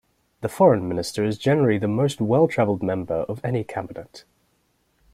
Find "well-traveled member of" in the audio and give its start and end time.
2.19-3.39